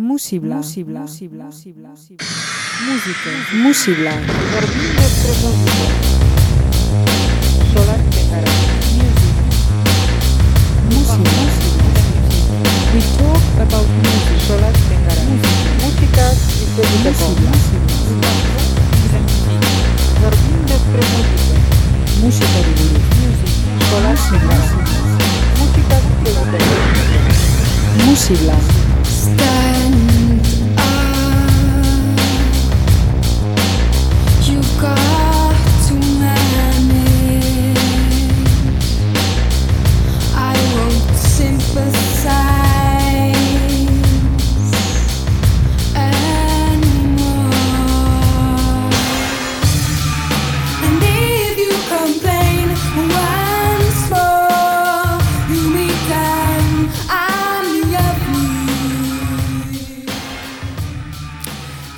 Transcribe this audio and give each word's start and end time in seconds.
Musibla. 0.00 0.56
Musibla. 0.56 1.00
Musibla. 1.00 1.44
Musibla. 1.44 1.90
Música. 2.86 3.30
Musibla. 3.52 4.12
Solar 7.74 8.00
We 12.94 13.00
talk 13.18 13.44
about 13.60 13.88
music. 14.00 14.40
Solar 14.48 14.72
Música 15.84 16.24
y 16.56 16.72
Música. 17.04 17.44
Música 22.22 22.48
Solar 23.90 24.16
Música 25.60 25.96
Musibla. 28.06 28.89
Stand 29.20 30.40
up. 30.78 31.10
You 34.48 34.62
got 34.80 35.09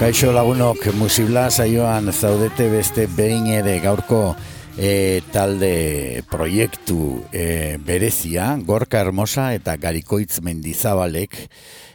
Kaixo 0.02 0.32
lagunok 0.34 0.88
musibla 0.98 1.44
saioan 1.54 2.10
zaudete 2.10 2.64
beste 2.72 3.04
behin 3.06 3.44
ere 3.54 3.76
gaurko 3.84 4.32
e, 4.74 5.20
talde 5.30 6.24
proiektu 6.26 7.20
e, 7.30 7.78
berezia, 7.78 8.48
Gorka 8.66 8.98
Hermosa 8.98 9.52
eta 9.54 9.76
Garikoitz 9.78 10.40
Mendizabalek 10.42 11.38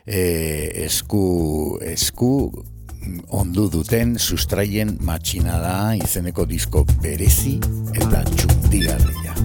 e, 0.07 0.23
esku, 0.87 1.81
esku 1.83 2.31
ondu 3.27 3.67
duten 3.75 4.15
sustraien 4.15 4.95
matxinada 5.03 5.97
izeneko 5.99 6.47
disko 6.47 6.87
berezi 7.03 7.57
eta 7.91 8.23
txundigarria. 8.31 9.35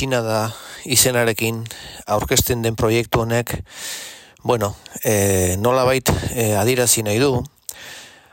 Matxina 0.00 0.22
da 0.24 0.50
izenarekin 0.88 1.58
aurkezten 2.08 2.62
den 2.62 2.76
proiektu 2.76 3.20
honek, 3.20 3.52
bueno, 4.42 4.72
e, 5.04 5.56
nola 5.60 5.84
bait 5.84 6.08
e, 6.32 6.54
adirazi 6.56 7.02
nahi 7.04 7.18
du, 7.20 7.42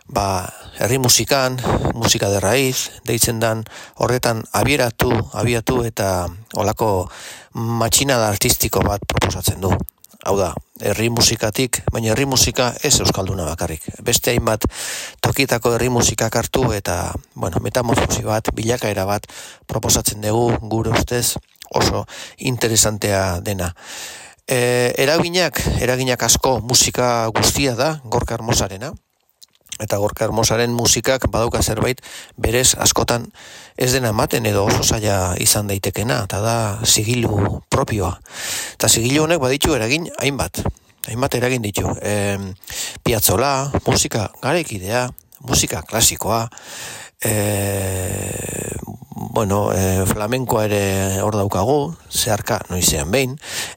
ba, 0.08 0.48
herri 0.80 0.96
musikan, 0.98 1.60
musika 1.94 2.30
de 2.31 2.40
raiz, 2.40 3.02
deitzen 3.04 3.42
dan 3.44 3.66
horretan 4.00 4.46
abieratu, 4.54 5.12
abiatu 5.34 5.84
eta 5.84 6.30
olako 6.56 7.10
matxina 7.52 8.16
da 8.16 8.30
artistiko 8.31 8.80
bat 8.88 9.04
proposatzen 9.04 9.60
du. 9.60 9.74
Hau 10.24 10.38
da, 10.40 10.54
herri 10.80 11.10
musikatik, 11.12 11.81
baina 11.92 12.13
herri 12.13 12.25
musika 12.25 12.70
ez 12.84 12.94
euskalduna 13.04 13.44
bakarrik. 13.44 13.84
Beste 14.08 14.31
hainbat 14.31 14.63
tokitako 15.20 15.75
herri 15.75 15.92
musikak 15.92 16.40
hartu 16.40 16.72
eta, 16.72 17.12
bueno, 17.36 17.60
metamorfosi 17.60 18.24
bat, 18.24 18.56
bilakaera 18.56 19.04
bat 19.06 19.28
proposatzen 19.68 20.24
dugu 20.24 20.56
gure 20.72 20.96
ustez 20.96 21.36
oso 21.69 22.06
interesantea 22.38 23.40
dena. 23.42 23.74
E, 24.48 24.94
eraginak, 24.98 25.60
eraginak 25.81 26.24
asko 26.24 26.60
musika 26.64 27.28
guztia 27.36 27.75
da, 27.75 28.00
gorka 28.06 28.38
hermosarena, 28.38 28.94
eta 29.84 30.00
gorka 30.02 30.25
hermosaren 30.25 30.74
musikak 30.74 31.28
badauka 31.30 31.62
zerbait 31.62 32.02
berez 32.38 32.74
askotan 32.81 33.28
ez 33.78 33.92
dena 33.94 34.10
ematen 34.16 34.46
edo 34.50 34.66
oso 34.66 34.84
zaila 34.84 35.36
izan 35.44 35.68
daitekena, 35.69 36.24
eta 36.25 36.42
da 36.42 36.58
sigilu 36.86 37.62
propioa. 37.70 38.16
Eta 38.74 38.90
sigilu 38.90 39.25
honek 39.28 39.42
baditu 39.44 39.75
eragin 39.78 40.08
hainbat, 40.18 40.63
hainbat 41.08 41.38
eragin 41.38 41.62
ditu. 41.62 41.92
E, 42.02 42.38
piatzola, 43.04 43.72
musika 43.86 44.31
garekidea, 44.42 45.08
musika 45.48 45.84
klasikoa, 45.86 46.48
e, 47.22 48.75
bueno, 49.34 49.72
e, 49.74 50.06
flamenkoa 50.06 50.66
ere 50.66 51.22
hor 51.22 51.36
daukagu, 51.38 51.96
zeharka 52.10 52.62
noizean 52.69 53.12
behin, 53.12 53.36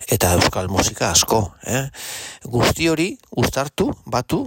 eta 0.09 0.33
euskal 0.39 0.71
musika 0.73 1.11
asko. 1.11 1.43
Eh? 1.67 1.85
Guzti 2.49 2.89
hori, 2.89 3.11
uztartu, 3.37 3.91
batu, 4.07 4.47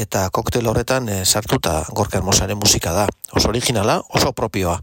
eta 0.00 0.26
koktel 0.34 0.66
horretan 0.66 1.08
e, 1.08 1.20
sartuta 1.24 1.84
gorka 1.92 2.18
hermosaren 2.18 2.58
musika 2.58 2.92
da. 2.96 3.06
Oso 3.32 3.50
originala, 3.52 4.00
oso 4.14 4.32
propioa. 4.32 4.80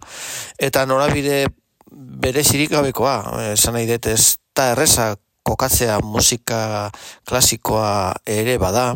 Eta 0.57 0.85
norabide 0.85 1.47
bere 1.93 2.43
zirikabekoa, 2.43 3.17
esan 3.53 3.77
nahi 3.77 3.89
dut 3.89 4.07
ez 4.13 4.37
da 4.55 4.71
erreza 4.73 5.13
kokatzea 5.43 5.99
musika 6.05 6.91
klasikoa 7.27 8.13
ere 8.25 8.57
bada, 8.57 8.93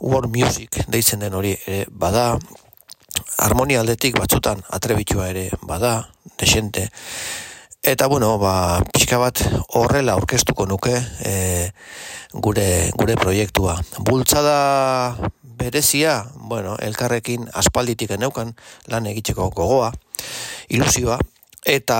world 0.00 0.30
music 0.30 0.84
deitzen 0.92 1.24
den 1.24 1.34
hori 1.34 1.54
ere 1.66 1.84
bada, 1.90 2.34
harmonia 3.38 3.80
aldetik 3.80 4.18
batzutan 4.18 4.62
atrebitua 4.70 5.28
ere 5.30 5.50
bada, 5.62 6.08
desente, 6.38 6.90
Eta 7.84 8.06
bueno, 8.08 8.38
ba, 8.40 8.80
pixka 8.96 9.18
bat 9.20 9.42
horrela 9.76 10.14
aurkeztuko 10.16 10.64
nuke 10.64 10.94
e, 11.20 11.68
gure, 12.32 12.88
gure 12.96 13.16
proiektua. 13.20 13.74
Bultzada 14.00 15.18
berezia, 15.42 16.14
bueno, 16.48 16.78
elkarrekin 16.80 17.44
aspalditik 17.52 18.14
eneukan 18.16 18.54
lan 18.88 19.10
egiteko 19.12 19.50
gogoa, 19.52 19.92
ilusioa, 20.72 21.18
eta 21.68 21.98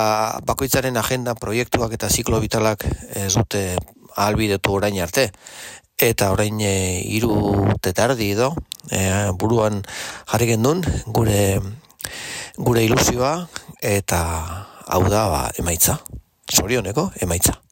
bakoitzaren 0.49 0.97
agenda 0.97 1.37
proiektuak 1.37 1.93
eta 1.93 2.09
ziklo 2.09 2.41
vitalak 2.41 2.89
ez 3.13 3.35
dute 3.37 3.77
albidetu 4.17 4.73
orain 4.81 4.97
arte. 5.05 5.31
Eta 5.99 6.33
orain 6.35 6.59
e, 6.61 7.03
iru 7.15 7.35
tetardi 7.81 8.33
edo, 8.35 8.51
e, 8.91 9.31
buruan 9.39 9.83
jarri 10.27 10.51
gendun, 10.51 10.83
gure, 11.07 11.61
gure 12.59 12.83
ilusioa, 12.85 13.35
eta 13.81 14.23
hau 14.87 15.05
da 15.09 15.29
ba, 15.31 15.45
emaitza. 15.59 16.01
Sorioneko 16.51 17.13
emaitza. 17.23 17.64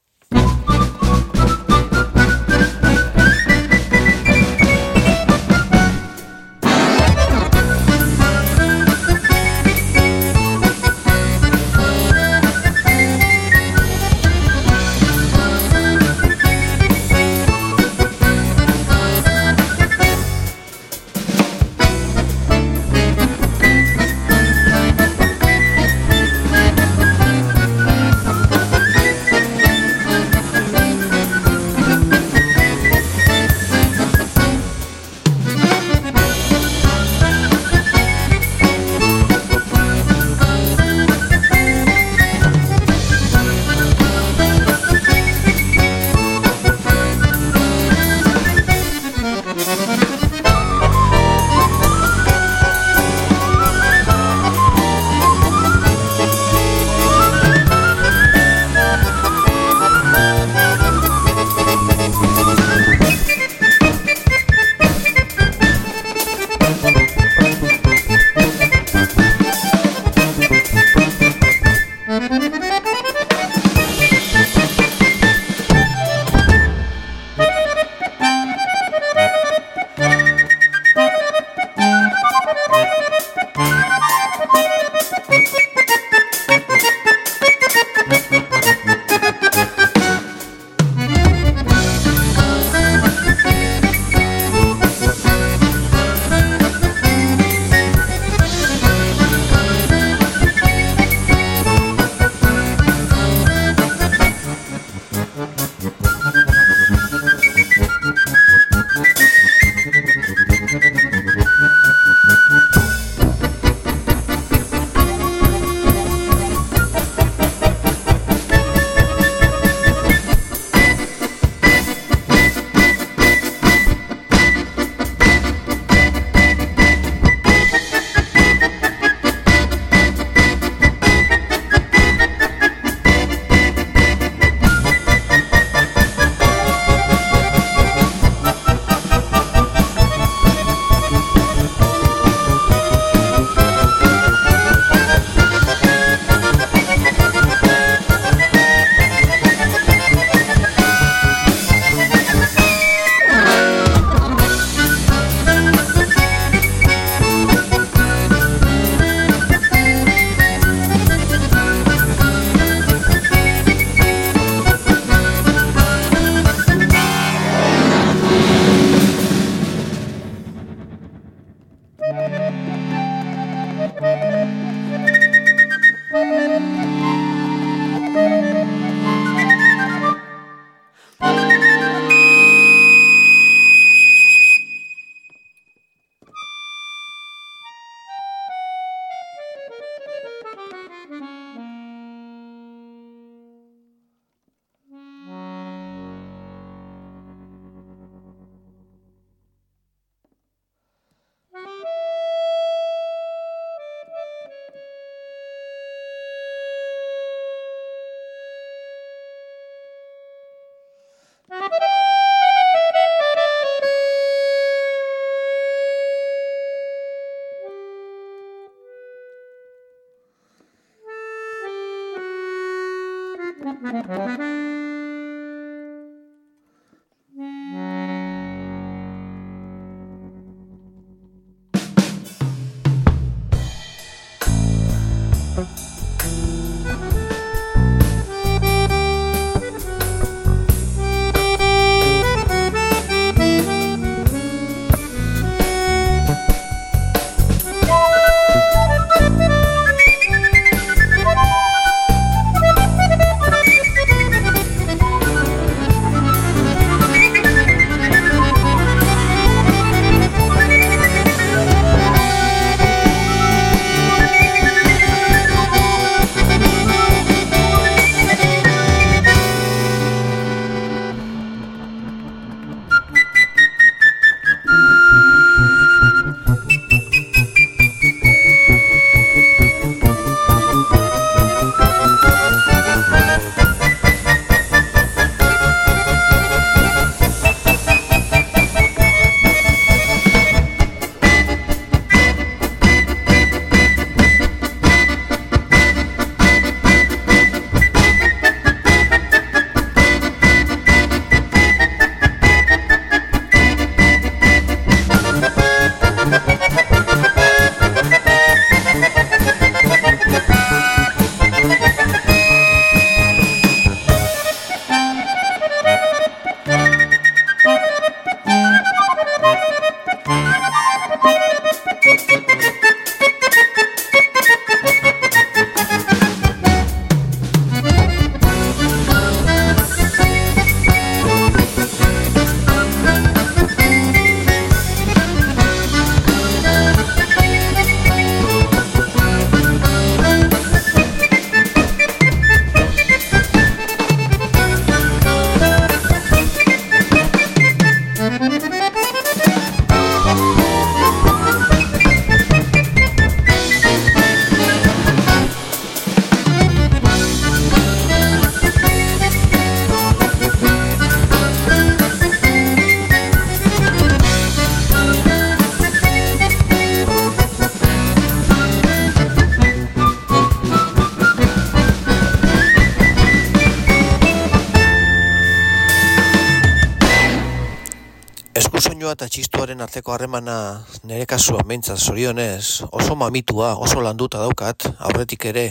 Eta 379.23 379.31
txistuaren 379.31 379.79
arteko 379.79 380.11
harremana 380.11 380.83
nire 381.07 381.29
kasuan 381.31 381.63
behintzat 381.63 382.01
zorionez 382.03 382.83
oso 382.91 383.15
mamitua, 383.15 383.77
oso 383.79 384.01
landuta 384.03 384.41
daukat, 384.43 384.89
aurretik 384.99 385.45
ere 385.47 385.63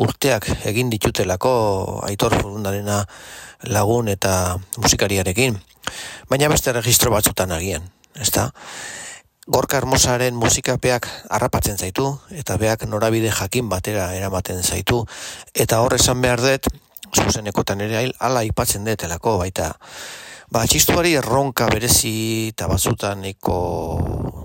urteak 0.00 0.46
egin 0.70 0.88
ditutelako 0.88 1.50
aitor 2.08 2.32
furundarena 2.38 3.02
lagun 3.68 4.08
eta 4.08 4.56
musikariarekin. 4.78 5.58
Baina 6.30 6.48
beste 6.48 6.72
registro 6.72 7.12
batzutan 7.12 7.52
agian, 7.52 7.84
ezta? 8.16 8.46
Gorka 9.44 9.76
Hermosaren 9.82 10.38
musikapeak 10.40 11.10
harrapatzen 11.28 11.76
zaitu, 11.76 12.14
eta 12.32 12.56
beak 12.56 12.86
norabide 12.88 13.28
jakin 13.28 13.68
batera 13.68 14.14
eramaten 14.16 14.62
zaitu, 14.64 15.02
eta 15.52 15.82
hor 15.84 15.98
esan 16.00 16.24
behar 16.24 16.40
dut, 16.40 16.72
zuzenekotan 17.12 17.84
ere 17.84 18.06
ala 18.16 18.46
ipatzen 18.48 18.88
detelako 18.88 19.36
baita, 19.44 19.74
Ba, 20.48 20.62
txistuari 20.64 21.10
erronka 21.18 21.66
berezi 21.68 22.48
eta 22.54 22.70
batzutan 22.70 23.20
eko 23.28 23.56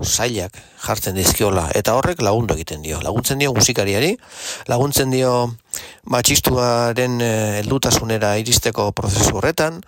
zailak 0.04 0.58
jartzen 0.84 1.16
dizkiola. 1.16 1.70
Eta 1.72 1.94
horrek 1.96 2.20
lagundu 2.20 2.52
egiten 2.58 2.82
dio. 2.84 2.98
Laguntzen 3.00 3.40
dio 3.40 3.54
musikariari, 3.56 4.10
laguntzen 4.68 5.14
dio 5.14 5.30
ba, 6.04 6.20
txistuaren 6.20 7.16
eh, 7.24 7.62
heldutasunera 7.62 8.34
iristeko 8.42 8.90
prozesu 8.92 9.38
horretan, 9.40 9.80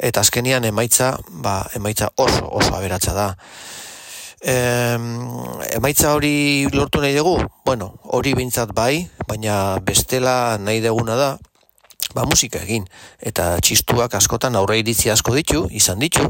eta 0.00 0.24
azkenian 0.24 0.64
emaitza, 0.64 1.18
ba, 1.44 1.60
emaitza 1.76 2.08
oso, 2.16 2.48
oso 2.48 2.72
aberatza 2.78 3.12
da. 3.12 3.28
E, 4.38 4.54
emaitza 5.74 6.14
hori 6.14 6.64
lortu 6.72 7.02
nahi 7.02 7.12
dugu? 7.18 7.42
Bueno, 7.66 7.90
hori 8.16 8.32
bintzat 8.38 8.72
bai, 8.72 9.02
baina 9.28 9.76
bestela 9.84 10.56
nahi 10.62 10.80
deguna 10.80 11.18
da, 11.18 11.30
ba, 12.14 12.24
musika 12.28 12.62
egin. 12.64 12.86
Eta 13.20 13.56
txistuak 13.62 14.14
askotan 14.14 14.56
aurre 14.56 14.78
iritzi 14.80 15.10
asko 15.10 15.34
ditu, 15.36 15.66
izan 15.70 15.98
ditu, 16.02 16.24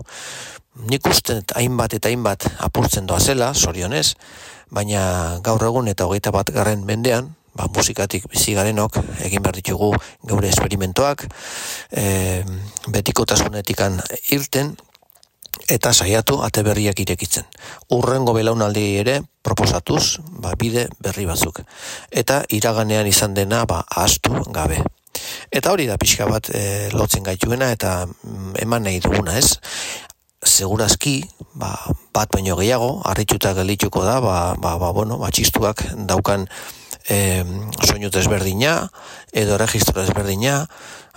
nik 0.89 1.07
uste 1.11 1.41
hainbat 1.59 1.99
eta 1.99 2.11
hainbat 2.11 2.47
apurtzen 2.65 3.07
doa 3.07 3.21
zela, 3.21 3.53
sorionez, 3.55 4.15
baina 4.71 5.39
gaur 5.45 5.65
egun 5.65 5.89
eta 5.89 6.07
hogeita 6.07 6.33
bat 6.35 6.51
garren 6.55 6.85
mendean, 6.87 7.33
ba, 7.59 7.67
musikatik 7.75 8.29
bizi 8.31 8.55
garenok 8.55 9.01
egin 9.27 9.43
behar 9.43 9.59
ditugu 9.59 9.93
geure 10.29 10.51
esperimentoak, 10.53 11.27
e, 11.91 12.45
betikotasunetik 12.95 13.83
irten, 14.37 14.77
eta 15.67 15.93
saiatu 15.93 16.43
ate 16.45 16.63
berriak 16.63 17.01
irekitzen. 17.03 17.49
Urrengo 17.97 18.35
belaunaldi 18.37 18.85
ere 19.01 19.19
proposatuz, 19.43 20.21
ba, 20.39 20.55
bide 20.61 20.87
berri 21.03 21.27
batzuk. 21.27 21.63
Eta 22.11 22.43
iraganean 22.55 23.09
izan 23.11 23.35
dena, 23.35 23.65
ba, 23.67 23.83
astu 23.89 24.45
gabe. 24.55 24.85
Eta 25.51 25.73
hori 25.73 25.87
da 25.89 25.99
pixka 26.01 26.27
bat 26.29 26.51
e, 26.55 26.89
lotzen 26.95 27.25
gaituena 27.27 27.71
eta 27.75 28.07
mm, 28.07 28.59
eman 28.65 28.87
nahi 28.87 29.01
duguna 29.05 29.39
ez. 29.39 29.59
Segurazki, 30.45 31.21
ba, 31.59 31.73
bat 32.15 32.31
baino 32.33 32.57
gehiago, 32.61 33.01
harrituta 33.09 33.55
gelituko 33.59 34.05
da, 34.07 34.21
ba, 34.23 34.55
ba, 34.59 34.77
ba, 34.79 34.93
bueno, 34.95 35.19
ba, 35.19 35.33
txistuak 35.35 35.83
daukan 36.09 36.47
e, 37.09 37.43
soinu 37.83 38.11
desberdina, 38.15 38.89
edo 39.33 39.59
registro 39.59 39.99
desberdina, 40.01 40.63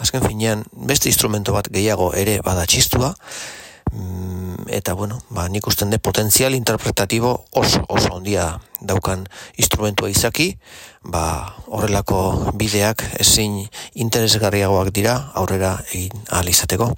azken 0.01 0.25
finean, 0.25 0.65
beste 0.73 1.11
instrumento 1.11 1.53
bat 1.53 1.69
gehiago 1.71 2.11
ere 2.17 2.39
bada 2.45 2.65
txistua, 2.65 3.13
eta 4.67 4.93
bueno, 4.93 5.19
ba, 5.29 5.47
nik 5.49 5.67
usten 5.67 5.89
de 5.89 5.99
potentzial 5.99 6.55
interpretatibo 6.55 7.45
oso, 7.51 7.83
oso 7.87 8.13
ondia 8.15 8.59
daukan 8.79 9.27
instrumentua 9.57 10.09
izaki, 10.09 10.57
ba, 11.03 11.55
horrelako 11.67 12.53
bideak 12.55 13.03
ezin 13.19 13.67
interesgarriagoak 13.93 14.93
dira 14.95 15.17
aurrera 15.35 15.77
egin 15.91 16.23
ahal 16.29 16.49
izateko. 16.49 16.93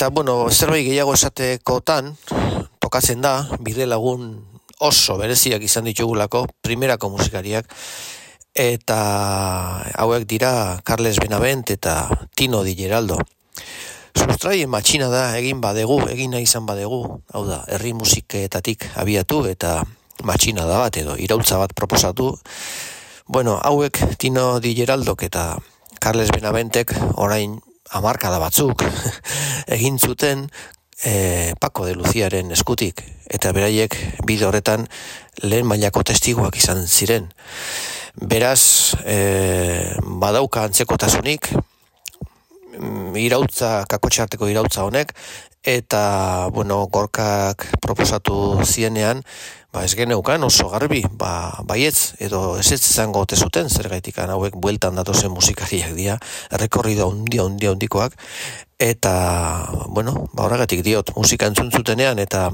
Eta, 0.00 0.08
bueno, 0.08 0.48
zerbait 0.48 0.80
gehiago 0.80 1.12
esatekotan, 1.12 2.06
tokatzen 2.80 3.20
da, 3.20 3.34
bide 3.60 3.84
lagun 3.84 4.30
oso 4.80 5.18
bereziak 5.20 5.60
izan 5.60 5.84
ditugulako, 5.90 6.46
primerako 6.64 7.10
musikariak, 7.12 7.68
eta 8.56 8.96
hauek 10.00 10.24
dira 10.24 10.80
Carles 10.88 11.20
Benavent 11.20 11.74
eta 11.76 12.08
Tino 12.32 12.62
Di 12.64 12.72
Geraldo. 12.80 13.20
Sustraien 14.16 14.72
matxina 14.72 15.12
da 15.12 15.36
egin 15.36 15.60
badegu, 15.60 16.00
egin 16.08 16.32
nahi 16.32 16.48
izan 16.48 16.64
badegu, 16.64 17.04
hau 17.20 17.44
da, 17.44 17.60
herri 17.68 17.92
musiketatik 17.92 18.88
abiatu 18.96 19.44
eta 19.52 19.82
matxina 20.24 20.64
da 20.64 20.80
bat 20.80 20.96
edo, 20.96 21.20
irautza 21.20 21.60
bat 21.60 21.76
proposatu. 21.76 22.38
Bueno, 23.28 23.60
hauek 23.60 24.16
Tino 24.16 24.64
Di 24.64 24.72
Geraldok 24.80 25.28
eta 25.28 25.50
Carles 26.00 26.32
Benaventek 26.32 26.96
orain 27.20 27.60
amarkada 27.96 28.38
batzuk 28.42 28.84
egin 29.76 29.98
zuten 29.98 30.46
e, 31.04 31.54
Paco 31.60 31.86
de 31.86 31.94
Luciaren 31.94 32.52
eskutik 32.52 33.02
eta 33.30 33.52
beraiek 33.56 33.96
bide 34.26 34.46
horretan 34.46 34.86
lehen 35.42 35.66
mailako 35.66 36.02
testiguak 36.04 36.56
izan 36.58 36.86
ziren. 36.86 37.30
Beraz, 38.20 38.94
e, 39.06 39.94
badauka 40.02 40.64
antzekotasunik, 40.66 41.52
mm, 42.76 43.14
irautza, 43.16 43.84
kakotxarteko 43.88 44.50
irautza 44.50 44.84
honek, 44.84 45.14
eta, 45.62 46.48
bueno, 46.52 46.82
gorkak 46.90 47.68
proposatu 47.80 48.60
zienean, 48.64 49.22
ba 49.72 49.84
ez 49.86 49.94
geneukan 49.94 50.42
oso 50.42 50.68
garbi, 50.68 51.04
ba, 51.14 51.62
baietz, 51.66 52.14
edo 52.18 52.58
ez 52.58 52.72
ez 52.74 52.80
zango 52.80 53.22
ote 53.22 53.36
zuten, 53.36 53.70
zer 53.70 53.88
gaitikan 53.88 54.30
hauek 54.30 54.56
bueltan 54.58 54.98
datozen 54.98 55.30
musikariak 55.30 55.94
dira, 55.94 56.18
errekorrido 56.50 57.06
ondia, 57.08 57.44
ondia, 57.44 57.70
ondikoak, 57.70 58.16
eta, 58.82 59.14
bueno, 59.94 60.26
ba 60.34 60.48
horregatik 60.48 60.82
diot, 60.82 61.14
musika 61.16 61.46
entzun 61.46 61.70
zutenean, 61.70 62.18
eta 62.18 62.48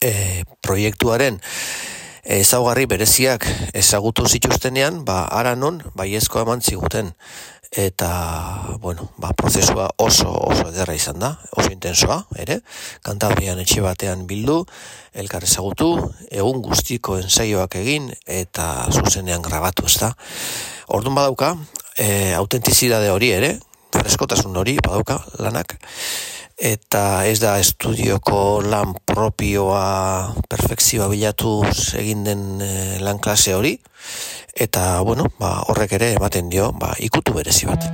e, 0.00 0.42
proiektuaren 0.64 1.40
ezaugarri 2.22 2.86
bereziak 2.86 3.44
ezagutu 3.74 4.24
zituztenean, 4.28 5.02
ba, 5.04 5.26
ara 5.28 5.56
non, 5.58 5.82
baiezko 5.98 6.46
eman 6.46 6.62
ziguten 6.62 7.12
eta 7.72 8.76
bueno, 8.80 9.08
ba, 9.16 9.32
prozesua 9.32 9.88
oso 9.96 10.28
oso 10.28 10.68
ederra 10.68 10.94
izan 10.94 11.18
da, 11.18 11.32
oso 11.56 11.72
intensoa, 11.72 12.18
ere, 12.36 12.60
kantabrian 13.02 13.60
etxe 13.62 13.80
batean 13.80 14.26
bildu, 14.28 14.60
elkar 15.16 15.44
ezagutu, 15.48 15.94
egun 16.30 16.60
guztiko 16.62 17.16
ensaioak 17.22 17.78
egin, 17.80 18.10
eta 18.28 18.86
zuzenean 18.92 19.42
grabatu, 19.42 19.88
ez 19.88 19.96
da. 20.04 20.12
Orduan 20.92 21.16
badauka, 21.16 21.54
e, 21.96 22.34
autentizidade 22.36 23.10
hori 23.10 23.32
ere, 23.32 23.54
freskotasun 23.92 24.56
hori 24.56 24.78
badauka 24.82 25.18
lanak, 25.42 25.76
eta 26.62 27.24
ez 27.26 27.38
da 27.42 27.56
estudioko 27.60 28.62
lan 28.64 28.94
propioa 29.06 30.32
perfekzioa 30.48 31.08
bilatu 31.12 31.60
egin 31.98 32.24
den 32.26 32.44
e, 32.62 32.72
lan 33.02 33.20
klase 33.22 33.56
hori, 33.56 33.76
eta 34.54 35.00
bueno, 35.06 35.26
ba, 35.40 35.58
horrek 35.68 35.96
ere 35.98 36.12
ematen 36.18 36.50
dio 36.52 36.72
ba, 36.72 36.94
ikutu 36.98 37.34
berezi 37.36 37.70
bat. 37.70 37.88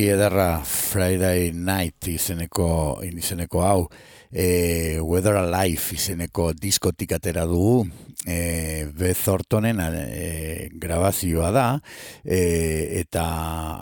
Abesti 0.00 0.14
ederra 0.14 0.62
Friday 0.64 1.50
Night 1.52 2.06
izeneko, 2.08 3.02
izeneko 3.04 3.60
hau, 3.60 3.88
e, 4.32 4.98
Weather 4.98 5.36
Alive 5.36 5.92
izeneko 5.92 6.54
diskotik 6.56 7.12
atera 7.12 7.44
dugu, 7.44 7.84
e, 8.24 8.86
Beth 8.96 9.28
Ortonen 9.28 9.76
e, 9.84 10.70
grabazioa 10.72 11.50
da, 11.52 11.66
e, 12.24 12.40
eta 13.02 13.26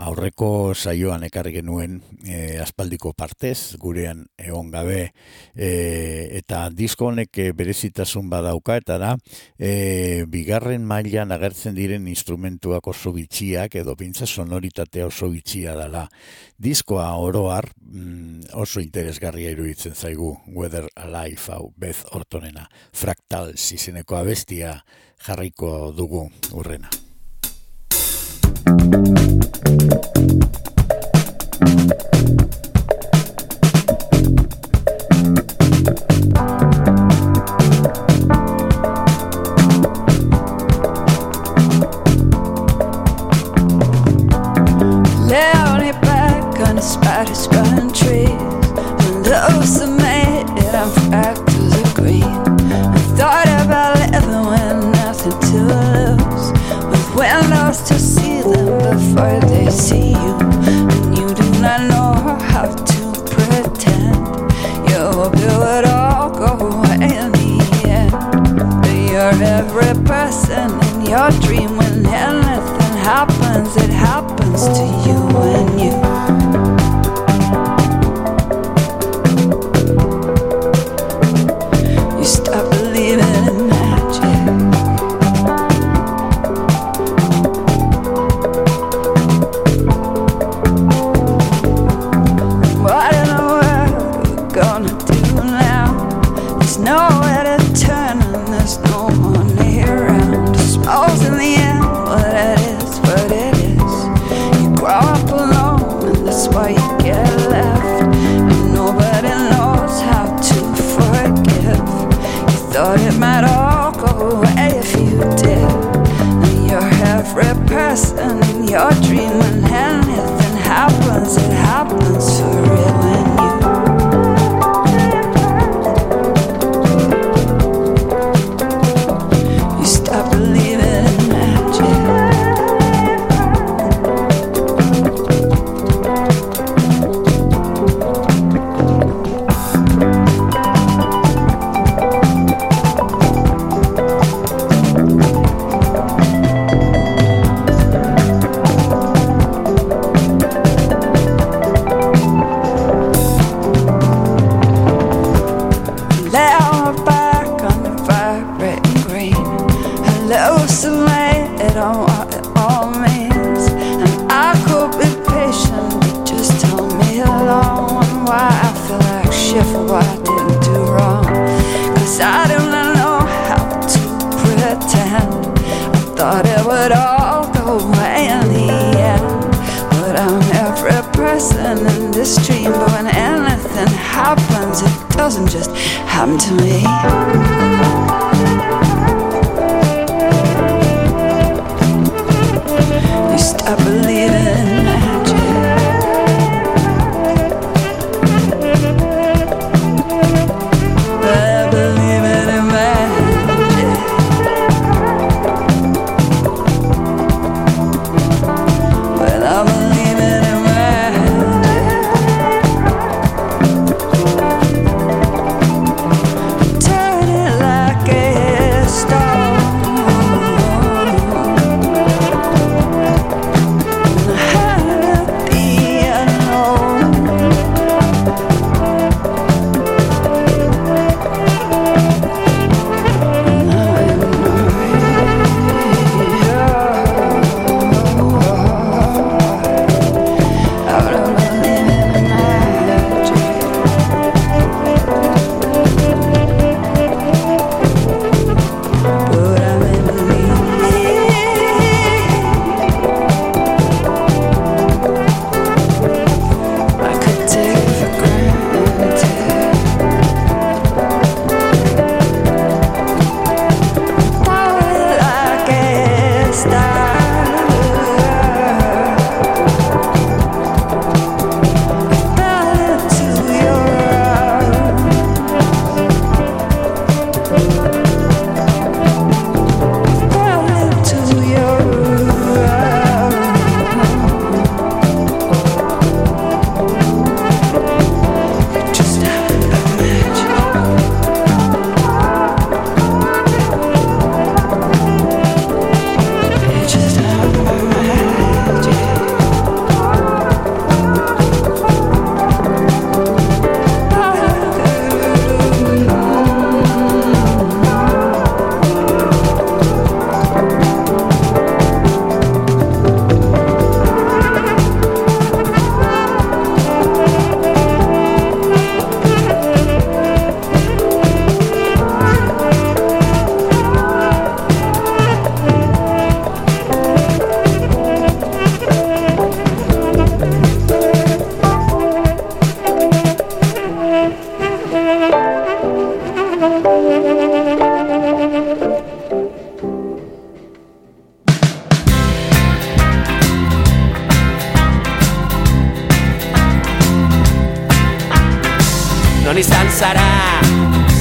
aurreko 0.09 0.75
saioan 0.75 1.23
ekarri 1.29 1.55
genuen 1.61 2.01
e, 2.27 2.59
aspaldiko 2.59 3.13
partez, 3.15 3.77
gurean 3.79 4.27
egon 4.43 4.73
gabe, 4.75 5.13
e, 5.59 6.39
eta 6.39 6.69
disko 6.71 7.11
honek 7.11 7.39
e, 7.43 7.51
berezitasun 7.57 8.31
badauka, 8.31 8.79
eta 8.79 8.99
da, 9.03 9.11
e, 9.59 10.25
bigarren 10.31 10.87
mailan 10.87 11.35
agertzen 11.35 11.75
diren 11.75 12.07
instrumentuak 12.09 12.87
oso 12.87 13.13
bitxiak, 13.17 13.75
edo 13.83 13.97
pintza 13.99 14.27
sonoritatea 14.27 15.09
oso 15.11 15.29
bitxia 15.35 15.75
dela. 15.79 16.07
Diskoa 16.59 17.11
oroar 17.19 17.67
mm, 17.83 18.55
oso 18.63 18.81
interesgarria 18.85 19.51
iruditzen 19.55 19.99
zaigu 19.99 20.37
Weather 20.55 20.87
Alive 20.95 21.53
hau 21.53 21.73
Beth 21.77 22.07
Ortonena. 22.15 22.69
Fractals 22.93 23.73
izeneko 23.75 24.17
abestia 24.21 24.79
jarriko 25.27 25.91
dugu 25.97 26.29
urrena. 26.55 26.91
before 58.99 59.39
they 59.49 59.71
see 59.71 60.11
you. 60.11 60.35
And 60.93 61.19
you 61.19 61.27
do 61.35 61.49
not 61.61 61.81
know 61.93 62.15
how 62.51 62.67
to 62.91 63.01
pretend. 63.31 64.17
You 64.89 64.99
hope 65.19 65.37
it 65.37 65.85
all 65.87 66.31
go 66.31 66.51
away 66.67 67.17
in 67.17 67.39
you're 69.19 69.43
every 69.43 69.95
person 70.05 70.71
in 70.89 71.07
your 71.07 71.31
dream 71.43 71.77
when 71.77 72.07
anything 72.07 72.95
happens, 73.13 73.75
it 73.77 73.91
happens 73.91 74.63
to 74.77 74.85
you 75.07 75.19
and 75.57 75.81
you. 75.81 75.88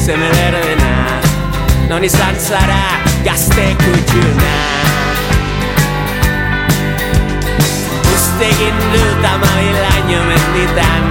Zeme 0.06 0.30
berdena 0.36 0.94
Non 1.90 2.04
izan 2.04 2.36
zara 2.40 2.84
gazte 3.26 3.68
kutxuna 3.84 4.56
Uztegin 8.14 8.82
dut 8.94 9.30
amabilaino 9.34 10.22
menditan 10.32 11.08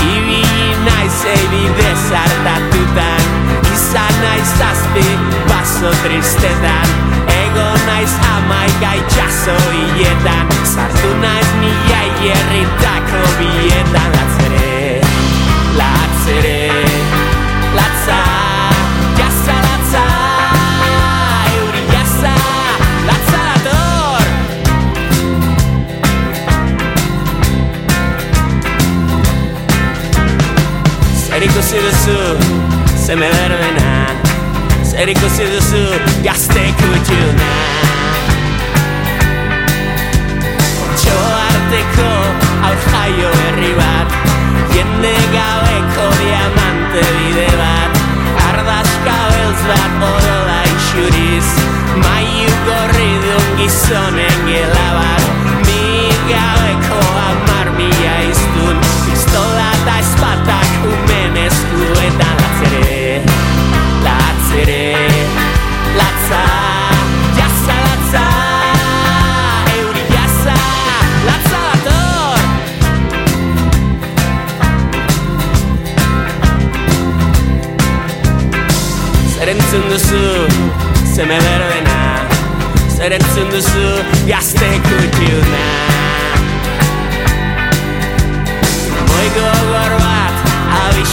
Ibili 0.00 0.74
naiz 0.86 1.20
ebide 1.36 1.92
zartatutan 2.08 3.30
Izan 3.74 4.18
naiz 4.24 4.50
zazpi 4.58 5.06
baso 5.50 5.94
tristetan 6.02 7.10
Ego 7.30 7.68
naiz 7.86 8.12
amaika 8.34 8.94
itxaso 9.00 9.56
hiletan. 9.74 10.46
Sartu 10.74 11.10
naiz 11.22 11.50
mila 11.60 12.02
hierritako 12.20 13.22
bietan 13.38 14.10
Latzere, 14.16 15.00
latzere, 15.78 16.79
Zer 31.40 31.48
ikusi 31.48 31.78
duzu, 31.80 32.18
zeme 33.06 33.28
berbena 33.32 34.12
Zer 34.84 35.08
ikusi 35.08 35.46
duzu, 35.48 35.80
gazte 36.20 36.64
kutxuna 36.76 37.52
Txo 41.00 41.14
arteko 41.46 42.10
aur 42.68 42.76
jaio 42.90 43.30
herri 43.38 43.72
bat 43.78 44.18
Jende 44.74 45.14
gaueko 45.32 46.10
diamante 46.18 47.06
bide 47.16 47.48
bat. 47.62 47.96
Ardazka 48.50 49.16
beltz 49.32 49.64
bat 49.70 50.06
odola 50.10 50.60
isuriz 50.74 51.48
Maiu 52.04 52.52
gorri 52.68 53.10
duen 53.24 53.48
gizonen 53.62 54.44
gela 54.50 54.88
bat. 54.98 55.24
Mi 55.64 56.12
gaueko 56.28 57.00
amar 57.24 57.72
mila 57.80 58.14
iztun 58.28 58.84
Pistola 59.08 59.70
eta 59.80 59.98
espatak 60.04 60.70
umen 60.92 61.19
eskuetan 61.90 62.36
latzere 62.40 63.22
Latzere, 64.04 64.96
latza, 65.98 66.42
jasa 67.36 67.76
latza 67.86 68.24
Euri 69.78 70.04
jasa, 70.10 70.56
latza 71.26 71.60
dator. 71.84 72.38
Zer 79.34 79.48
entzun 79.54 79.88
duzu, 79.90 80.24
zeme 81.14 81.38
berbena 81.46 82.00
Zer 82.96 83.18
entzun 83.18 83.50
duzu, 83.54 83.88
gazte 84.28 84.76
kutxuna 84.88 85.99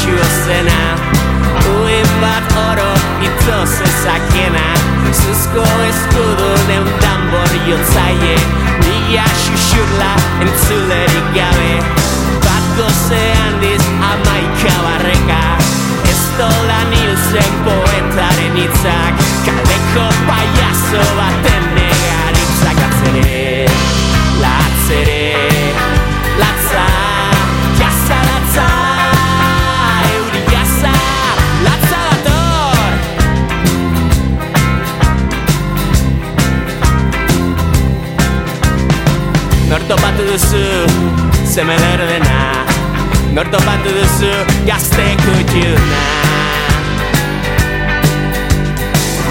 abixu 0.08 0.46
zena 0.46 0.96
Uin 1.82 2.08
bat 2.22 2.52
oro, 2.72 2.94
itzo 3.22 3.66
zezakena 3.66 4.68
Zuzko 5.12 5.66
eskudu 5.90 6.52
neun 6.68 6.88
tambor 7.02 7.52
jontzaie 7.68 8.38
Mila 8.84 9.26
xuxurla 9.44 10.14
entzulerik 10.42 11.28
gabe. 11.36 11.74
Bat 12.46 12.66
goze 12.78 13.24
handiz 13.42 13.84
amaika 14.12 14.76
barreka 14.86 15.44
Ez 16.12 16.24
dolan 16.40 16.92
hil 16.92 17.16
zen 17.32 17.54
poetaren 17.66 18.58
hitzak 18.64 19.14
Kaleko 19.46 20.08
paiazo 20.28 21.06
baten 21.20 21.57
zeme 41.58 41.76
berdena 41.78 42.66
Nor 43.34 43.48
topatu 43.50 43.90
duzu, 43.98 44.34
gazte 44.68 45.06
kutxuna 45.24 46.04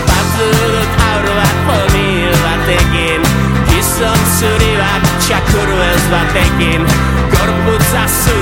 Batu 0.09 0.49
dut 0.72 0.99
aur 1.11 1.29
bat 1.39 1.57
pomil 1.68 2.35
batekin 2.43 3.22
Gizon 3.70 4.20
zuri 4.41 4.72
bat 4.81 5.07
txakur 5.22 5.70
beltz 5.79 6.07
batekin 6.14 6.91
Gorputza 7.37 8.05
zutan 8.11 8.36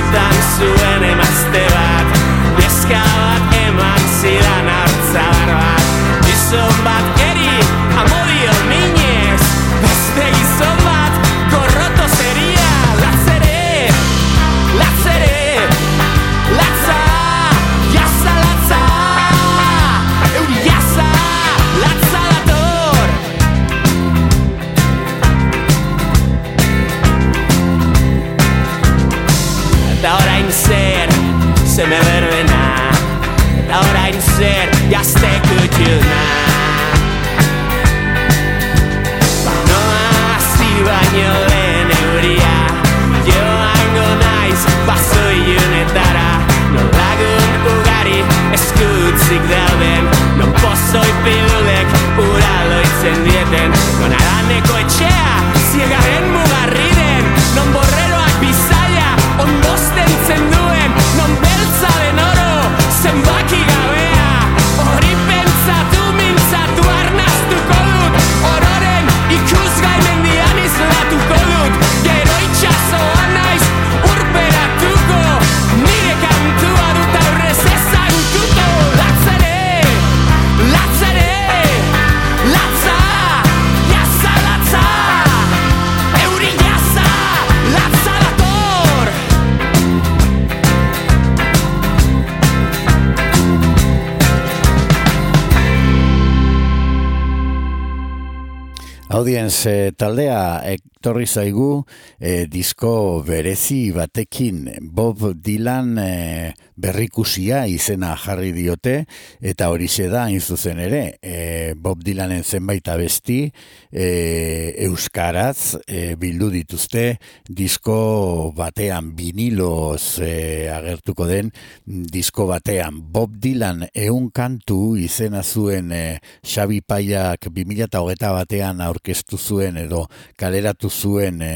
Audience 99.55 99.69
eh, 99.69 99.91
taldea 99.95 100.63
etorri 100.67 101.25
zaigu 101.25 101.85
eh, 102.19 102.45
disko 102.51 103.23
berezi 103.23 103.93
batekin. 103.95 104.65
Bob 104.91 105.21
Dylan 105.39 105.95
eh, 106.01 106.51
berrikusia 106.75 107.61
izena 107.71 108.15
jarri 108.19 108.51
diote 108.51 109.05
eta 109.39 109.69
horixe 109.71 110.09
da 110.11 110.25
hain 110.27 110.41
zuzen 110.41 110.79
ere 110.83 111.03
eh, 111.21 111.73
Bob 111.77 112.01
Dylanen 112.03 112.43
zenbait 112.43 112.87
abesti 112.91 113.45
eh, 113.91 114.73
euskaraz 114.87 115.77
eh, 115.87 116.15
bildu 116.19 116.49
dituzte 116.51 117.05
disko 117.47 118.51
batean 118.57 119.13
viniloz 119.15 120.19
eh, 120.25 120.67
agertuko 120.73 121.29
den 121.29 121.53
disko 121.85 122.49
batean. 122.51 122.99
Bob 123.13 123.37
Dylan 123.39 123.85
eun 123.93 124.31
kantu 124.35 124.97
izena 124.99 125.43
zuen 125.43 125.93
eh, 125.95 126.19
Xabi 126.43 126.81
Paiak 126.81 127.47
2008 127.47 128.35
batean 128.35 128.83
aurkeztu 128.83 129.39
zuen 129.45 129.77
edo 129.77 130.05
kaleratu 130.39 130.89
zuen 130.89 131.41
e, 131.45 131.53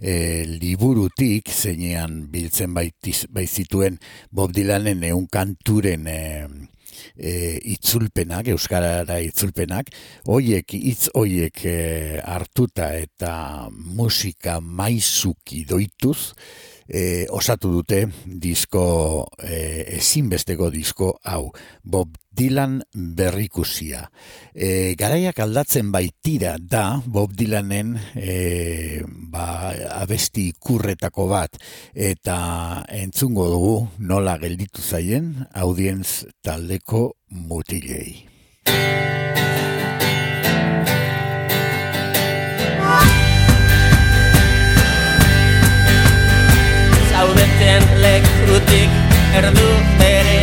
e, 0.00 0.14
liburutik, 0.46 1.50
zeinean 1.50 2.22
biltzen 2.32 2.74
baitiz, 2.76 3.24
baitzituen 3.34 3.98
Bob 4.30 4.54
Dylanen 4.54 5.02
eun 5.10 5.26
kanturen 5.32 6.06
e, 6.06 6.20
e, 7.16 7.32
itzulpenak, 7.74 8.50
euskarara 8.54 9.18
itzulpenak, 9.24 9.90
hoiek 10.28 10.76
hitz 10.78 11.10
hoiek 11.14 11.64
e, 11.66 11.76
hartuta 12.24 12.92
eta 13.00 13.32
musika 13.70 14.60
maizuki 14.60 15.64
doituz, 15.68 16.34
e, 16.88 17.26
osatu 17.30 17.72
dute 17.72 18.06
disko 18.26 19.26
e, 19.42 19.84
ezinbesteko 19.98 20.70
disko 20.70 21.16
hau 21.24 21.50
Bob 21.82 22.16
Dylan 22.36 22.82
berrikusia. 22.92 24.10
E, 24.52 24.94
garaiak 24.98 25.38
aldatzen 25.40 25.88
baitira 25.92 26.56
da 26.60 27.00
Bob 27.06 27.32
Dylanen 27.32 27.94
e, 28.14 29.00
ba, 29.32 29.72
abesti 30.02 30.50
kurretako 30.60 31.28
bat 31.32 31.56
eta 31.94 32.84
entzungo 32.92 33.48
dugu 33.52 33.76
nola 33.98 34.36
gelditu 34.42 34.84
zaien 34.84 35.32
audientz 35.54 36.26
taldeko 36.44 37.08
mutilei 37.28 38.26
zaudeten 47.16 47.82
lekutik 48.04 48.90
erdu 49.40 49.68
bere 50.00 50.38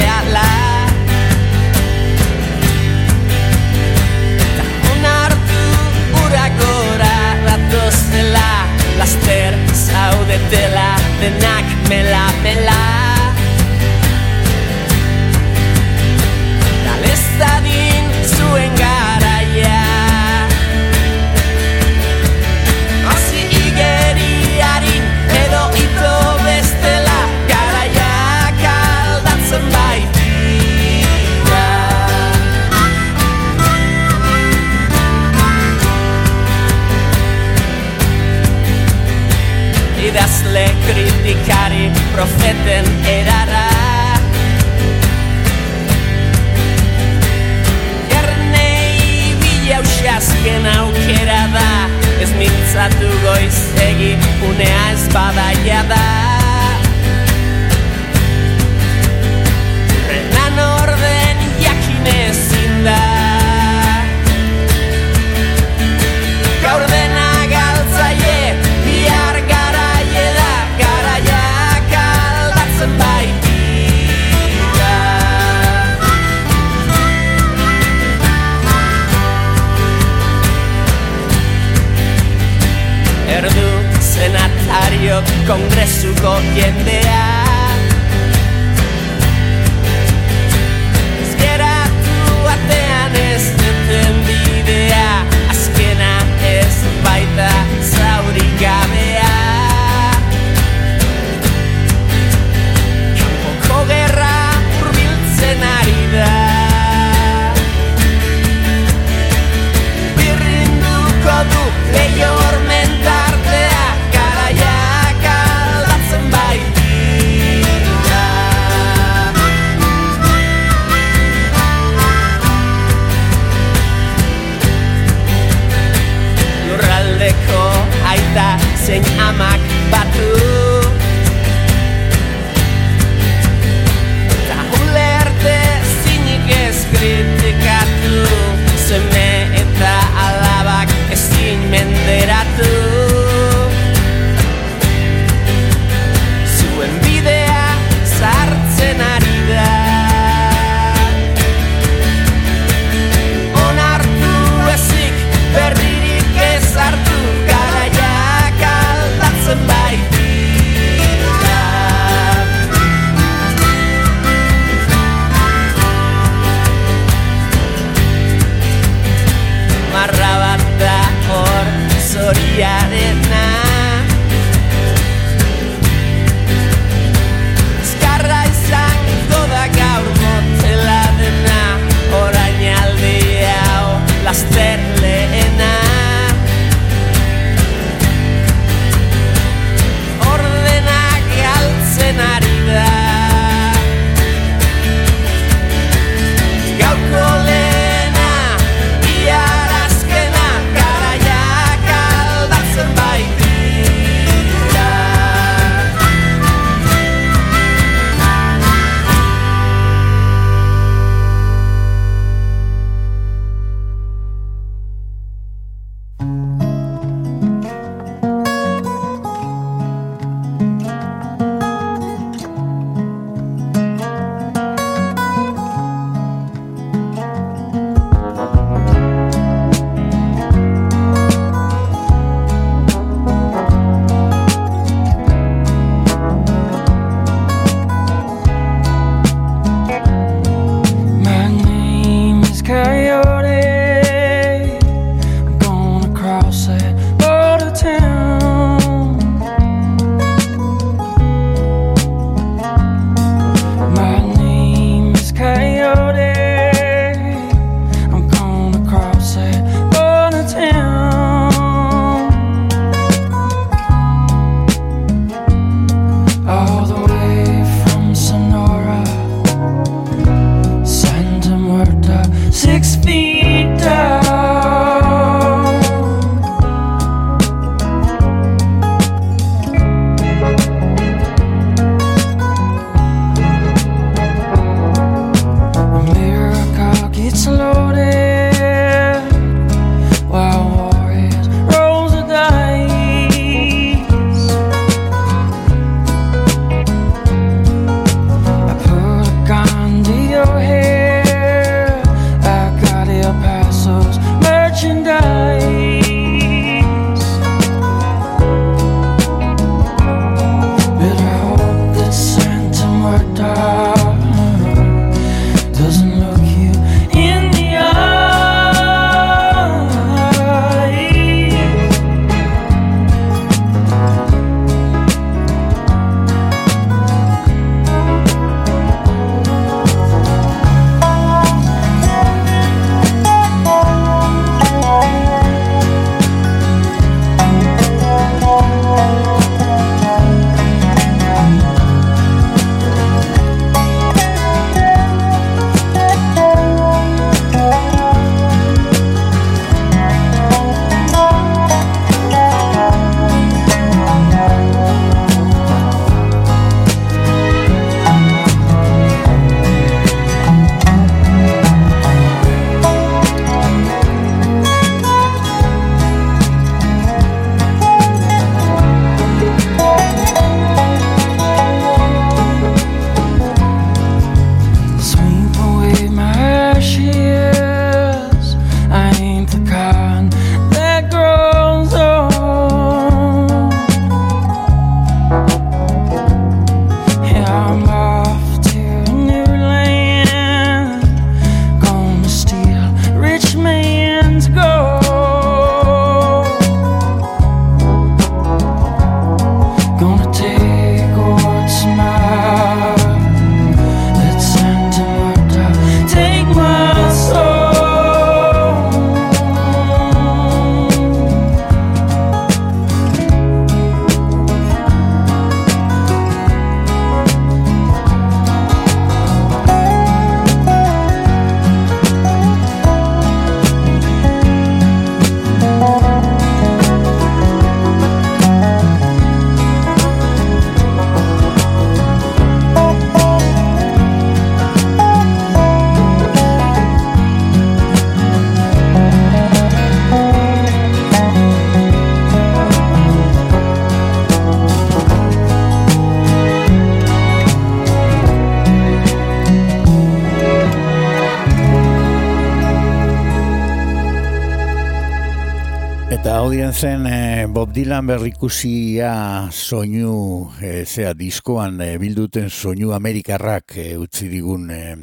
zen 456.74 457.06
eh, 457.06 457.23
Bob 457.64 457.72
Dylan 457.72 458.04
berrikusia 458.04 459.48
soinu 459.48 460.52
eh, 460.60 460.84
zea 460.84 461.14
diskoan 461.16 461.78
eh, 461.80 461.94
bilduten 461.96 462.50
soinu 462.52 462.92
amerikarrak 462.92 463.78
eh, 463.80 463.94
utzi 463.96 464.28
digun 464.28 464.66
eh, 464.68 464.98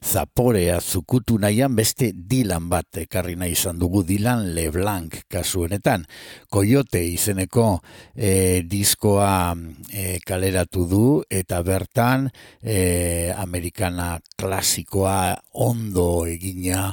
zaporea 0.00 0.80
zukutu 0.80 1.36
nahian 1.36 1.76
beste 1.76 2.14
Dylan 2.16 2.70
bat 2.70 3.02
ekarri 3.02 3.36
nahi 3.36 3.52
izan 3.52 3.76
dugu 3.76 4.00
Dylan 4.08 4.54
LeBlanc 4.56 5.26
kasuenetan. 5.28 6.06
Coyote 6.48 7.02
izeneko 7.04 7.82
eh, 8.14 8.64
diskoa 8.64 9.52
eh, 9.92 10.16
kaleratu 10.24 10.86
du 10.88 11.04
eta 11.28 11.60
bertan 11.60 12.30
eh, 12.62 13.28
amerikana 13.36 14.16
klasikoa 14.40 15.36
ondo 15.52 16.24
egina 16.24 16.88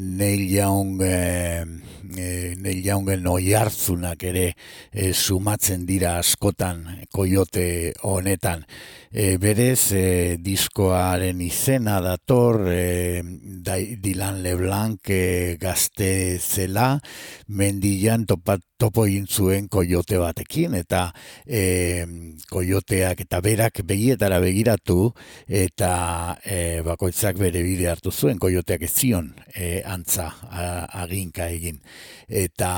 Neil 0.00 0.48
Young 0.48 0.96
eh, 1.04 1.64
Neil 2.56 3.52
hartzunak 3.52 4.22
ere 4.32 4.54
eh, 4.92 5.12
sumatzen 5.12 5.86
dira 5.86 6.18
askotan 6.18 7.06
koiote 7.12 7.92
honetan. 8.02 8.66
E, 9.12 9.36
berez, 9.36 9.92
e, 9.92 10.38
diskoaren 10.40 11.42
izena 11.44 11.98
dator 12.00 12.62
e, 12.72 13.20
Dai- 13.60 13.98
Dylan 14.00 14.40
LeBlanc 14.40 15.04
e, 15.12 15.58
gazte 15.60 16.38
zela, 16.40 16.96
mendian 17.52 18.24
topa, 18.24 18.56
topo 18.80 19.04
egin 19.04 19.28
zuen 19.28 19.68
koiote 19.68 20.16
batekin, 20.16 20.78
eta 20.80 21.02
e, 21.44 22.02
koioteak 22.50 23.20
eta 23.26 23.42
berak 23.44 23.82
begietara 23.84 24.40
begiratu, 24.40 25.12
eta 25.46 25.92
e, 26.40 26.80
bakoitzak 26.86 27.36
bere 27.36 27.62
bide 27.62 27.92
hartu 27.92 28.10
zuen, 28.10 28.40
koioteak 28.40 28.88
ez 28.88 28.94
zion 28.96 29.28
e, 29.52 29.82
antza 29.84 30.32
a, 30.48 30.64
aginka 31.04 31.52
egin. 31.52 31.78
Eta 32.26 32.72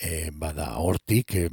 e, 0.00 0.30
bada 0.32 0.72
hortik, 0.80 1.36
e, 1.36 1.46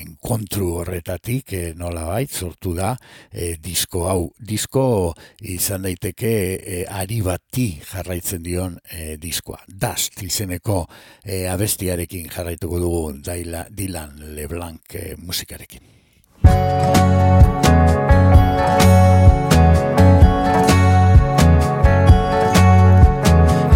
enkontru 0.00 0.72
horretatik 0.80 1.52
e, 1.52 1.62
nola 1.78 2.08
bait, 2.08 2.32
sortu 2.32 2.74
da 2.74 2.94
e, 3.32 3.56
disko 3.62 4.06
hau. 4.08 4.30
Disko 4.38 5.14
izan 5.42 5.82
daiteke 5.86 6.32
e, 6.56 6.84
ari 6.88 7.20
bati 7.24 7.68
jarraitzen 7.80 8.42
dion 8.44 8.78
e, 8.90 9.16
diskoa. 9.20 9.62
Dust 9.68 10.22
izeneko 10.22 10.84
e, 11.24 11.46
abestiarekin 11.50 12.30
jarraituko 12.32 12.80
dugu 12.80 13.02
Daila, 13.24 13.66
Dylan 13.70 14.34
LeBlanc 14.36 14.94
e, 14.94 15.14
musikarekin. 15.18 15.82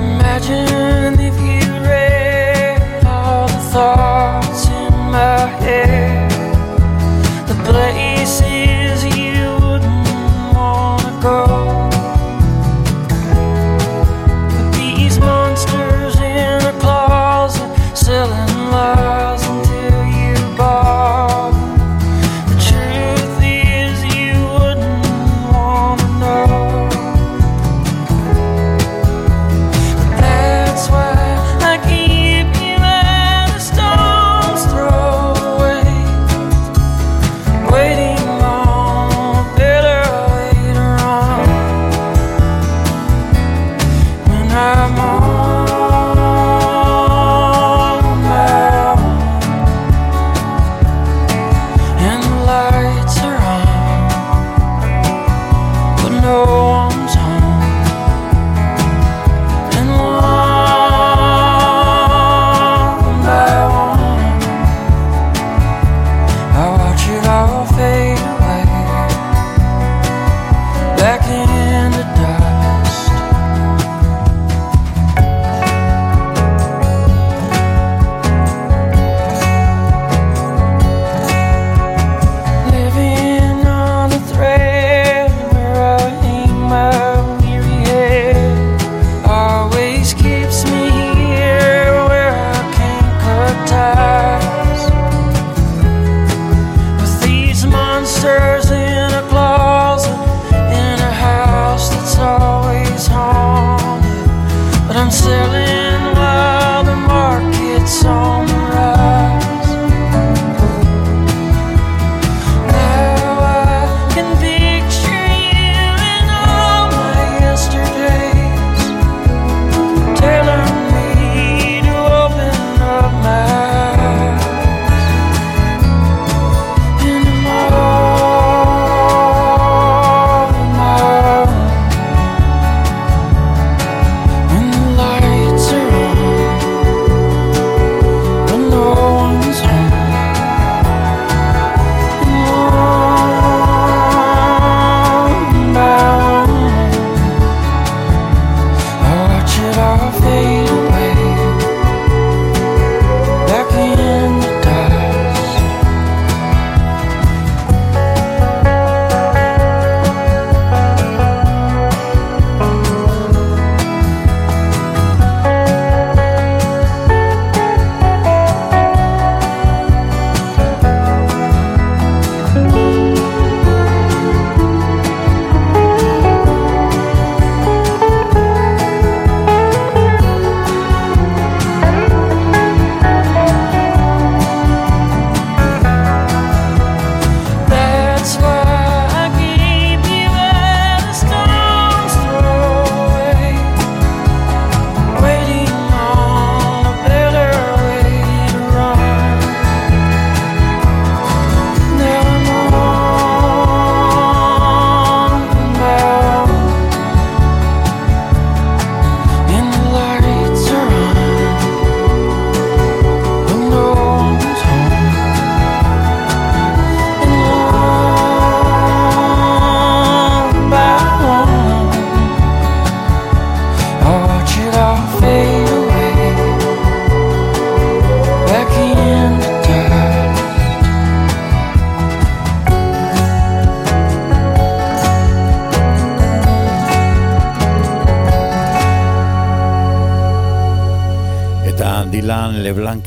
Imagine 0.00 1.20
if 1.20 1.36
you 1.40 1.66
read 1.84 3.04
all 3.04 3.46
the 3.48 3.62
thoughts 3.72 4.68
in 4.68 4.94
my 5.10 5.46
head, 5.62 6.30
the 7.46 7.54
places 7.64 8.59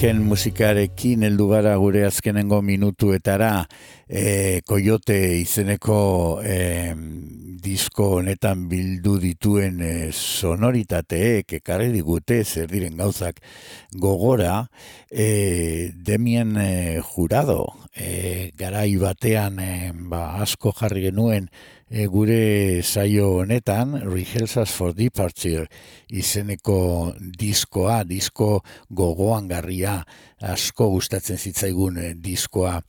Leblanken 0.04 0.28
musikarekin 0.28 1.22
heldu 1.24 1.46
gara 1.48 1.78
gure 1.80 2.02
azkenengo 2.04 2.58
minutuetara. 2.62 3.64
E, 4.10 4.60
Coyote 4.68 5.16
izeneko 5.40 6.42
e, 6.44 6.92
disko 7.64 8.10
honetan 8.18 8.68
bildu 8.70 9.16
dituen 9.22 9.80
e, 9.82 9.94
sonoritateek 10.12 11.56
ekarri 11.60 11.92
digute 11.94 12.42
zer 12.44 12.68
diren 12.72 12.98
gauzak. 13.00 13.40
Gogora 13.96 14.66
e, 15.10 15.92
Demien 15.96 16.58
e, 16.60 17.00
Jurado 17.14 17.66
e, 17.96 18.52
garai 18.60 18.92
batean 19.00 19.60
e, 19.64 19.92
ba, 19.94 20.42
asko 20.44 20.74
jarri 20.76 21.06
genuen 21.08 21.48
e, 21.88 22.08
gure 22.12 22.82
saio 22.84 23.30
honetan 23.40 23.96
Rehearsals 24.02 24.74
for 24.76 24.96
Departure 24.98 25.68
izeneko 26.12 27.14
diskoa, 27.18 28.02
disko 28.04 28.64
gogoan 28.90 29.48
garria 29.48 30.02
asko 30.44 30.90
gustatzen 30.98 31.40
zitzaigun 31.40 32.02
diskoa. 32.20 32.82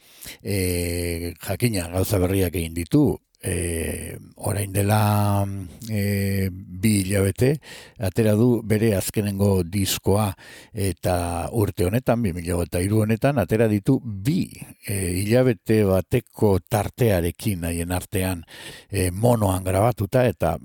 E, 0.42 1.34
jakina 1.38 1.86
gauza 1.92 2.18
berriak 2.18 2.58
egin 2.58 2.74
ditu 2.74 3.12
e, 3.44 4.16
orain 4.36 4.72
dela 4.72 5.44
e, 5.88 6.48
bi 6.50 7.02
hilabete, 7.02 7.58
atera 8.00 8.32
du 8.34 8.62
bere 8.64 8.94
azkenengo 8.96 9.62
diskoa. 9.62 10.30
Eta 10.72 11.50
urte 11.52 11.86
honetan, 11.86 12.22
bi 12.22 12.32
eta 12.34 12.80
iru 12.80 13.02
honetan, 13.04 13.38
atera 13.38 13.68
ditu 13.68 14.00
bi 14.02 14.48
e, 14.86 14.96
hilabete 15.20 15.82
bateko 15.84 16.58
tartearekin 16.68 17.68
haien 17.68 17.92
artean 17.92 18.44
e, 18.90 19.10
monoan 19.10 19.64
grabatuta 19.64 20.24
eta 20.26 20.56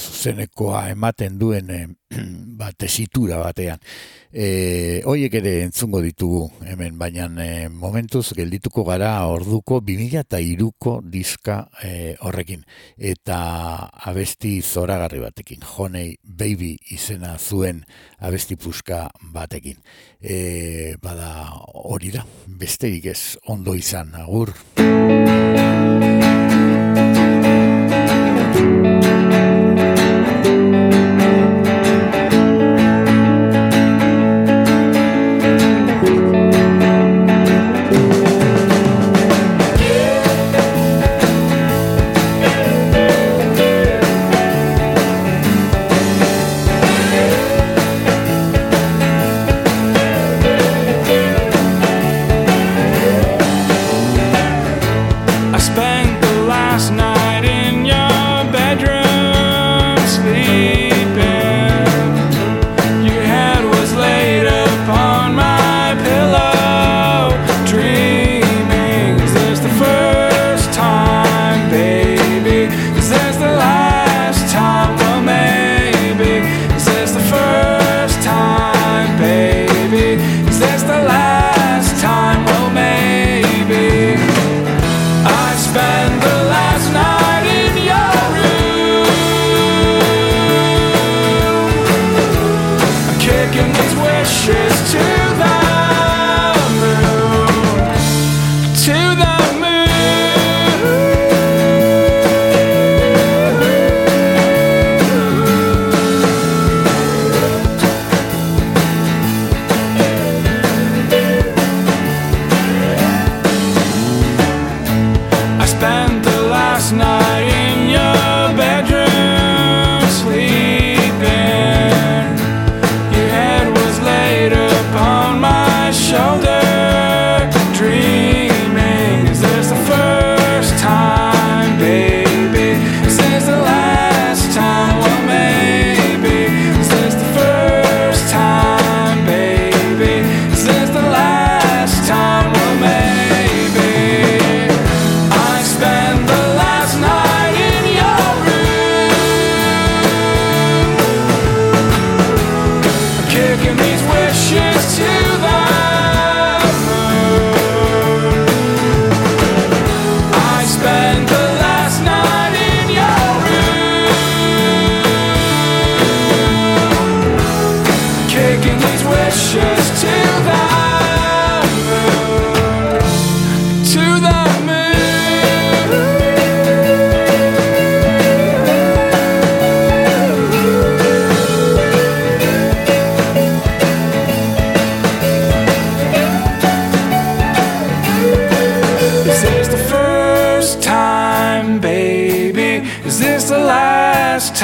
zuzenekoa 0.00 0.88
ematen 0.90 1.38
duen 1.38 1.70
e, 1.70 1.80
ba, 2.58 2.70
tesitura 2.72 3.38
batean. 3.42 3.80
E, 4.30 5.02
hoiek 5.06 5.34
ere 5.40 5.56
entzungo 5.64 6.00
ditugu 6.02 6.44
hemen, 6.66 6.96
baina 6.98 7.26
e, 7.42 7.68
momentuz 7.68 8.32
geldituko 8.36 8.84
gara 8.86 9.12
orduko 9.30 9.80
2000 9.84 10.22
eta 10.24 10.40
iruko 10.42 10.98
diska 11.02 11.60
e, 11.82 12.14
horrekin. 12.26 12.64
Eta 12.96 13.40
abesti 14.10 14.60
zoragarri 14.62 15.22
batekin, 15.22 15.66
Honey 15.76 16.16
Baby 16.22 16.76
izena 16.94 17.36
zuen 17.38 17.84
abesti 18.18 18.56
puska 18.56 19.06
batekin. 19.34 19.78
E, 20.20 20.96
bada 21.02 21.30
hori 21.74 22.14
da, 22.14 22.26
besterik 22.46 23.10
ez 23.14 23.36
ondo 23.48 23.74
izan, 23.78 24.14
agur. 24.18 24.54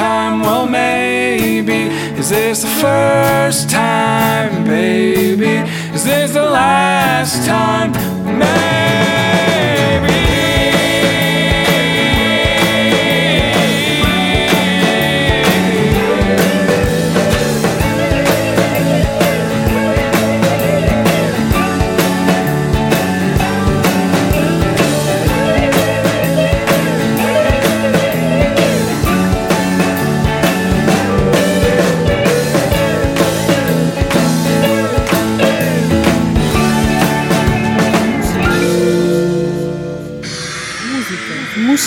Time? 0.07 0.39
Well, 0.41 0.65
maybe. 0.67 1.79
Is 2.21 2.29
this 2.29 2.61
the 2.61 2.73
first 2.85 3.69
time, 3.69 4.63
baby? 4.63 5.55
Is 5.95 6.03
this 6.03 6.31
the 6.33 6.47
last 6.61 7.45
time? 7.45 7.91
Maybe. 8.39 9.56